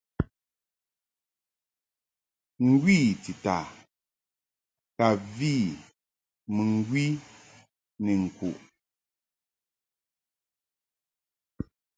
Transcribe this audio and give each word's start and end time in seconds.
Ngwi 2.67 2.97
tita 3.23 3.57
ka 4.97 5.07
vi 5.35 5.53
mɨŋgwi 6.55 7.03
ni 8.03 8.13
ŋkuʼ. 8.25 8.57